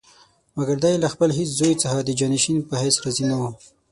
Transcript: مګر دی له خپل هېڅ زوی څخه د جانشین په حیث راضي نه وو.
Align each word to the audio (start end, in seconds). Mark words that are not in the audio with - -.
مګر 0.57 0.77
دی 0.83 0.93
له 1.03 1.07
خپل 1.13 1.29
هېڅ 1.37 1.49
زوی 1.59 1.73
څخه 1.83 1.97
د 2.01 2.09
جانشین 2.19 2.57
په 2.69 2.73
حیث 2.81 2.95
راضي 3.03 3.25
نه 3.31 3.35
وو. 3.39 3.49